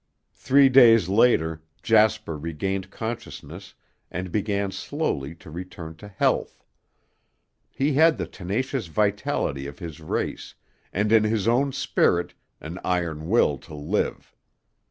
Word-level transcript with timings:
Three 0.33 0.67
days 0.67 1.09
later 1.09 1.61
Jasper 1.83 2.35
regained 2.35 2.89
consciousness 2.89 3.75
and 4.09 4.31
began 4.31 4.71
slowly 4.71 5.35
to 5.35 5.51
return 5.51 5.95
to 5.97 6.07
health. 6.07 6.65
He 7.69 7.93
had 7.93 8.17
the 8.17 8.25
tenacious 8.25 8.87
vitality 8.87 9.67
of 9.67 9.77
his 9.77 9.99
race, 9.99 10.55
and, 10.91 11.11
in 11.11 11.23
his 11.23 11.47
own 11.47 11.71
spirit, 11.71 12.33
an 12.59 12.79
iron 12.83 13.29
will 13.29 13.59
to 13.59 13.75
live. 13.75 14.33